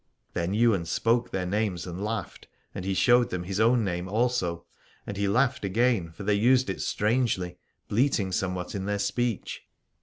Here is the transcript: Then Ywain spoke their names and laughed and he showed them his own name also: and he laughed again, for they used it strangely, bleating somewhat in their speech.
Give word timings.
Then 0.33 0.55
Ywain 0.55 0.85
spoke 0.85 1.29
their 1.29 1.45
names 1.45 1.85
and 1.85 2.03
laughed 2.03 2.47
and 2.73 2.85
he 2.85 2.95
showed 2.95 3.29
them 3.29 3.43
his 3.43 3.59
own 3.59 3.83
name 3.83 4.09
also: 4.09 4.65
and 5.05 5.15
he 5.15 5.27
laughed 5.27 5.63
again, 5.63 6.11
for 6.11 6.23
they 6.23 6.33
used 6.33 6.71
it 6.71 6.81
strangely, 6.81 7.59
bleating 7.87 8.31
somewhat 8.31 8.73
in 8.73 8.85
their 8.85 8.97
speech. 8.97 9.61